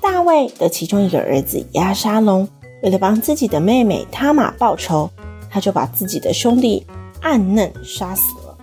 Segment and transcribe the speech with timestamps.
[0.00, 2.48] 大卫的其中一个儿子押沙龙，
[2.82, 5.10] 为了帮自己的妹妹他玛报仇，
[5.50, 6.86] 他就把自己的兄弟
[7.20, 8.56] 暗嫩杀死了。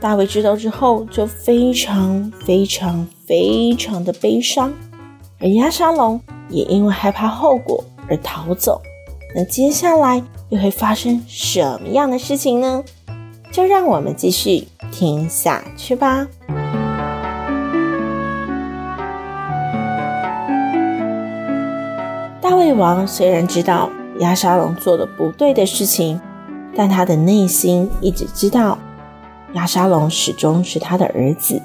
[0.00, 4.72] 大卫知道之后，就非常非常非常的悲伤，
[5.40, 8.80] 而押沙龙也因为害怕后果而逃走。
[9.34, 12.84] 那接下来又会发生什么样的事情呢？
[13.52, 16.26] 就让我们继续听下去吧。
[22.48, 26.20] 大卫王虽然知道押沙龙做了不对的事情，
[26.76, 28.78] 但他的内心一直知道
[29.54, 31.60] 押沙龙始终是他的儿子。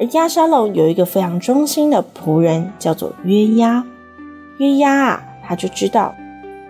[0.00, 3.84] 而押沙龙有一个非常忠心的仆人，叫做约押。
[4.56, 6.14] 约押啊，他就知道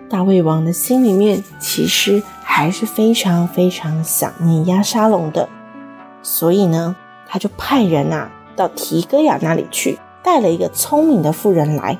[0.09, 5.47] 大卫王的心里面其实还是非常非常想念押沙龙的，
[6.21, 6.93] 所以呢，
[7.25, 11.97] 他就派人啊到提哥亚那里去，带了一个聪明的妇人来。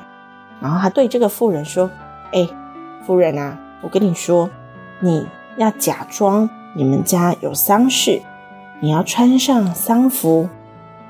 [0.60, 1.90] 然后他对这个妇人说
[2.32, 2.48] ：“哎，
[3.06, 4.50] 夫人啊，我跟你说，
[5.00, 8.20] 你要假装你们家有丧事，
[8.80, 10.48] 你要穿上丧服，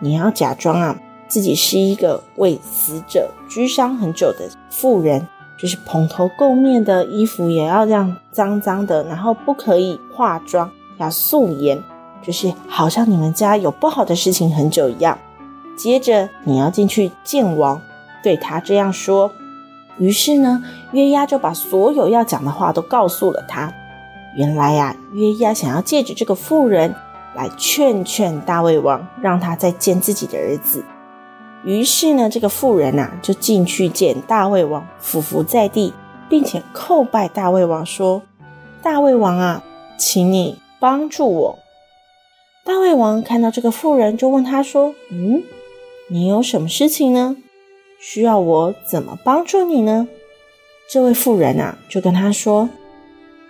[0.00, 0.96] 你要假装啊
[1.28, 5.26] 自己是一个为死者居丧很久的妇人，
[5.56, 11.82] 就是蓬头垢面的衣服也要这样脏脏的，然后不可以化妆，要素颜，
[12.22, 15.19] 就是好像你们家有不好的事情很久一样。
[15.74, 17.80] 接着你要进去见王。”
[18.22, 19.33] 对他这样说，
[19.98, 23.72] 于是呢，约押就把所有要讲的话都告诉了他。
[24.37, 26.94] 原来呀、约押想要借着这个妇人
[27.34, 30.84] 来劝劝大卫王，让他再见自己的儿子。
[31.65, 35.92] 于是呢，这个妇人呐、就进去见大卫王，俯伏在地，
[36.28, 38.22] 并且叩拜大卫王，说
[38.81, 39.65] ：“大卫王啊，
[39.98, 41.59] 请你帮助我。”
[42.65, 45.42] 大卫王看到这个妇人，就问他说：“嗯，
[46.10, 47.37] 你有什么事情呢？”
[47.98, 50.09] 需要我怎么帮助你呢？
[50.88, 52.70] 这位妇人啊，就跟他说：“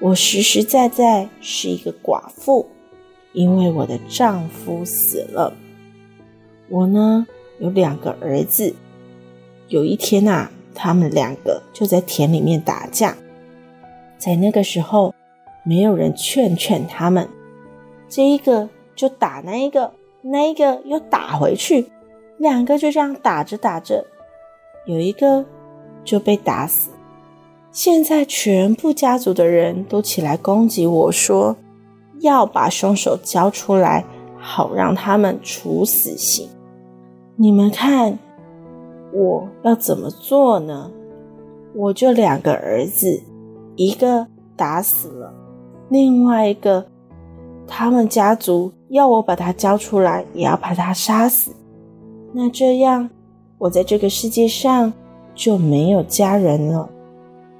[0.00, 2.66] 我实实在在是一个寡妇，
[3.32, 5.54] 因为我的丈夫死了。
[6.69, 7.26] 我呢，
[7.60, 8.75] 有两个儿子。
[9.69, 13.16] 有一天啊，他们两个就在田里面打架，
[14.16, 15.15] 在那个时候，
[15.62, 17.28] 没有人劝劝他们，
[18.09, 19.92] 这一个就打那一个，
[20.22, 21.92] 那一个又打回去，
[22.38, 24.04] 两个就这样打着打着。”
[24.87, 25.44] 有一个
[26.05, 26.91] 就被打死，
[27.71, 31.56] 现在全部家族的人都起来攻击我说，
[32.21, 34.05] 要把凶手交出来，
[34.39, 36.49] 好让他们处死刑。
[37.37, 38.19] 你们看
[39.12, 40.91] 我要怎么做呢？
[41.75, 43.22] 我就两个儿子，
[43.77, 45.33] 一个打死了，
[45.91, 46.87] 另外一个
[47.66, 51.53] 他们家族要我把他交出来，也要把他杀死。
[52.33, 53.10] 那这样。
[53.58, 54.92] 我在这个世界上
[55.34, 56.88] 就没有家人了，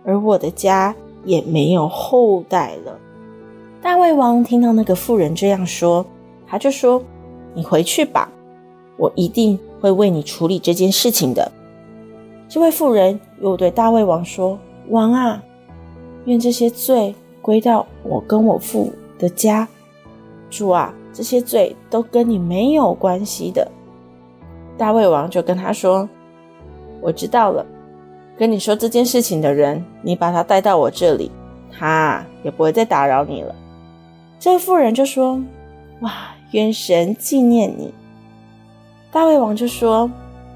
[0.05, 0.95] 而我的家
[1.25, 2.97] 也没有后代了。
[3.83, 6.07] 大卫王听到那个妇人这样说，
[6.47, 7.03] 他就说
[7.53, 8.31] ：“你回去吧，
[8.97, 11.51] 我一定会为你处理这件事情的。”
[12.49, 14.59] 这位妇人又对大卫王说
[14.91, 15.43] ：“王啊，
[16.27, 19.67] 愿这些罪归到我跟我父的家。
[20.49, 23.69] 主啊，这些罪都跟你没有关系的。”
[24.79, 26.09] 大卫王就跟他说
[27.03, 27.67] ：“我知道了，
[28.39, 31.33] 跟你说这件事情的人，你把他带到我这里，
[31.77, 33.53] 他也不会再打扰你了。”
[34.39, 35.43] 这个妇人就说
[36.01, 36.13] ：“哇，
[36.53, 37.93] 愿神纪念你。”
[39.11, 40.09] 大卫王就说：“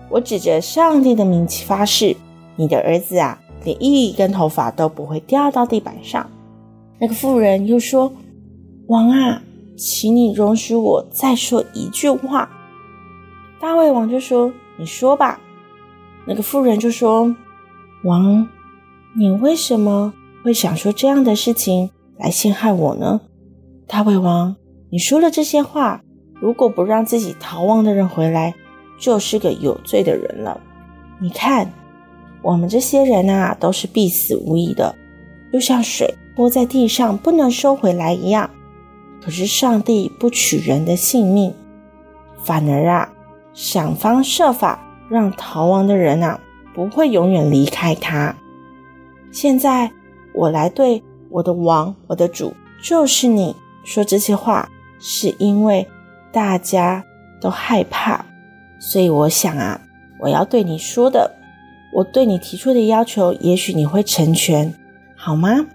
[0.09, 2.17] 我指着上帝的名发誓，
[2.55, 6.31] 你的儿子啊，连一根头发都不会掉到地板上。”
[7.01, 8.13] 那个妇人又说
[8.87, 9.43] ：“王啊，
[9.77, 12.49] 请你容许我再说一句话。”
[13.63, 15.39] 大卫王就说：“你说吧。”
[16.27, 17.33] 那个妇人就说
[18.03, 18.49] ：“王，
[19.17, 20.13] 你为什么
[20.43, 21.89] 会想说这样的事情
[22.19, 23.21] 来陷害我呢？”
[23.87, 24.57] 大卫王，
[24.91, 26.03] 你说了这些话，
[26.41, 28.53] 如果不让自己逃亡的人回来，
[28.99, 30.61] 就是个有罪的人了。
[31.21, 31.73] 你看，
[32.43, 34.93] 我们这些人啊，都是必死无疑的，
[35.53, 38.51] 就像水泼在地上不能收回来一样。
[39.25, 41.55] 可是上帝不取人的性命，
[42.43, 43.09] 反而啊。
[43.55, 46.41] 想方设法让逃亡的人啊
[46.75, 48.35] 不会永远离开他。
[49.31, 49.91] 现在
[50.35, 53.55] 我来对我的王、我的主，就是你
[53.85, 54.69] 说这些话，
[54.99, 55.87] 是因为
[56.31, 57.05] 大家
[57.41, 58.25] 都害怕，
[58.79, 59.81] 所以我想啊，
[60.21, 61.35] 我要对你说的，
[61.95, 64.75] 我对你提出的要求，也许你会成全，
[65.17, 65.67] 好吗？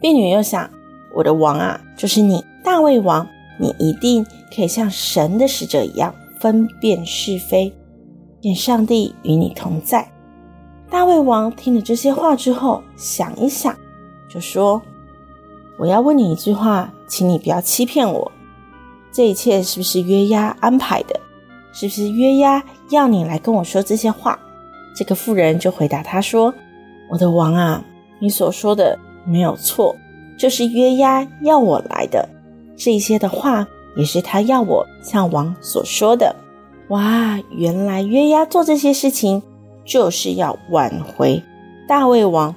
[0.00, 0.70] 婢女又想，
[1.14, 3.26] 我的王啊，就是你，大卫王，
[3.58, 4.24] 你一定
[4.54, 7.72] 可以像神的使者一样分辨是非，
[8.42, 10.10] 愿上帝与你同在。
[10.90, 13.76] 大卫王听了这些话之后，想一想，
[14.28, 14.80] 就说
[15.78, 18.32] ：“我要问你一句话，请你不要欺骗我。
[19.12, 21.20] 这一切是不是约押安排的？
[21.72, 24.38] 是不是约押要你来跟我说这些话？”
[24.96, 26.52] 这个妇人就回答他说
[27.10, 27.84] ：“我的王啊，
[28.18, 29.94] 你所说的没有错，
[30.38, 32.28] 就是约押要我来的。
[32.76, 33.66] 这些的话
[33.98, 36.34] 也是他要我向王所说的。
[36.88, 39.42] 哇，原来约押做这些事情。”
[39.88, 41.42] 就是要挽回
[41.88, 42.54] 大卫王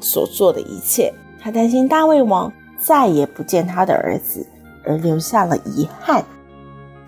[0.00, 4.46] 所做的一切，他担心大卫王再也不见他的儿子，
[4.82, 6.24] 而留下了遗憾。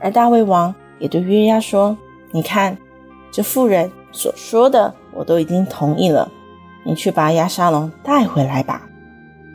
[0.01, 1.97] 而大卫王也对约押说
[2.31, 2.77] ：“你看，
[3.31, 6.31] 这妇人所说的，我都已经同意了，
[6.85, 8.87] 你去把押沙龙带回来吧。”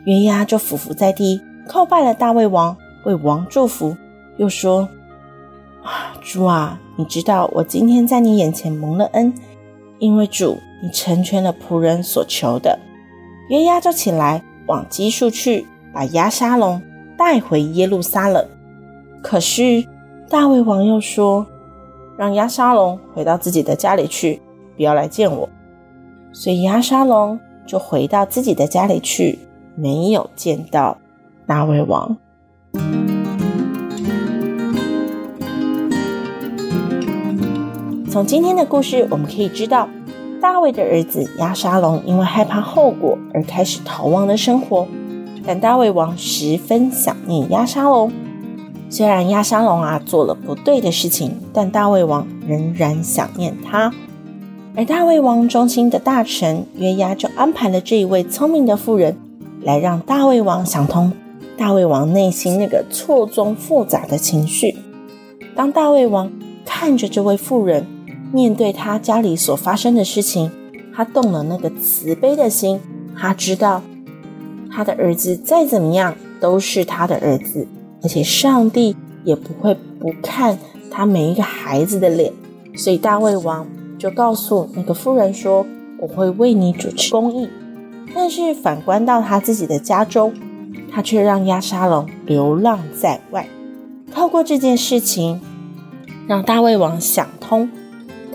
[0.06, 3.96] 约押就俯伏在地，叩拜了大卫王，为王祝福，
[4.40, 4.88] 又说
[5.84, 9.30] ：“啊，主啊，你知道我今天在你眼前蒙了恩。”
[10.00, 12.78] 因为主，你成全了仆人所求的，
[13.50, 16.80] 约押就起来往基述去，把押沙龙
[17.18, 18.42] 带回耶路撒冷。
[19.22, 19.86] 可是
[20.30, 21.46] 大卫王又说，
[22.16, 24.40] 让押沙龙回到自己的家里去，
[24.74, 25.46] 不要来见我。
[26.32, 29.38] 所以押沙龙就回到自己的家里去，
[29.74, 30.96] 没有见到
[31.46, 32.16] 大卫王。
[38.10, 39.88] 从今天的故事，我们可以知道，
[40.42, 44.84] 大卫的儿子亚沙龙因为害怕后果而开始逃亡的生活。
[45.46, 48.10] 但大卫王十分想念亚沙龙，
[48.88, 53.92] 虽然亚沙龙啊做了不对的事情，但大卫王仍然想念他。
[54.74, 59.16] 而大卫王中心的大臣约押就安排了这一位聪明的妇人，
[59.62, 61.12] 来让大卫王想通
[61.56, 64.74] 大卫王内心那个错综复杂的情绪。
[65.54, 66.32] 当大卫王
[66.64, 67.86] 看着这位妇人，
[68.32, 70.50] 面对他家里所发生的事情，
[70.94, 72.80] 他动了那个慈悲的心。
[73.16, 73.82] 他知道
[74.70, 77.66] 他的儿子再怎么样都是他的儿子，
[78.02, 80.56] 而且上帝也不会不看
[80.90, 82.32] 他每一个孩子的脸。
[82.76, 83.66] 所以大卫王
[83.98, 85.66] 就告诉那个妇人说
[86.00, 87.48] ：“我会为你主持公义。”
[88.14, 90.32] 但是反观到他自己的家中，
[90.90, 93.46] 他却让押沙龙流浪在外。
[94.12, 95.40] 透过这件事情，
[96.26, 97.68] 让大卫王想通。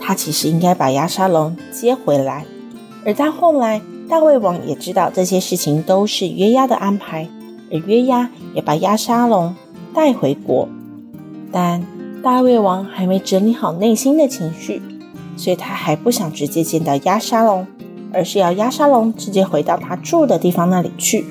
[0.00, 2.44] 他其实应该把鸭沙龙接回来，
[3.04, 7.28] 而到后来，大卫王也知道这些事情都是约押的安排，
[7.72, 9.54] 而约押也把鸭沙龙
[9.92, 10.68] 带回国。
[11.50, 11.84] 但
[12.22, 14.82] 大卫王还没整理好内心的情绪，
[15.36, 17.66] 所以他还不想直接见到鸭沙龙，
[18.12, 21.24] 而是要鸭沙龙直接回到他住的地方那里去。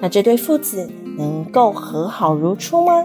[0.00, 3.04] 那这对父子能够和好如初吗？